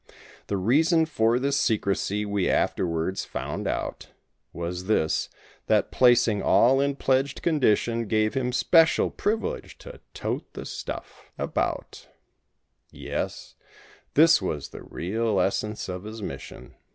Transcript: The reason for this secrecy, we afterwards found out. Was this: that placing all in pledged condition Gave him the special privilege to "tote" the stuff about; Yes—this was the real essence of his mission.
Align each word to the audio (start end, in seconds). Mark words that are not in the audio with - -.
The 0.47 0.57
reason 0.57 1.05
for 1.05 1.37
this 1.37 1.55
secrecy, 1.57 2.25
we 2.25 2.49
afterwards 2.49 3.23
found 3.23 3.67
out. 3.67 4.07
Was 4.51 4.85
this: 4.85 5.29
that 5.67 5.91
placing 5.91 6.41
all 6.41 6.81
in 6.81 6.95
pledged 6.95 7.43
condition 7.43 8.07
Gave 8.07 8.33
him 8.33 8.47
the 8.49 8.55
special 8.55 9.11
privilege 9.11 9.77
to 9.77 9.99
"tote" 10.15 10.53
the 10.53 10.65
stuff 10.65 11.29
about; 11.37 12.07
Yes—this 12.91 14.41
was 14.41 14.69
the 14.69 14.81
real 14.81 15.39
essence 15.39 15.87
of 15.87 16.05
his 16.05 16.23
mission. 16.23 16.73